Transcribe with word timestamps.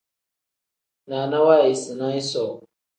Naana 1.07 1.37
waayisina 1.47 2.07
isoo. 2.21 2.53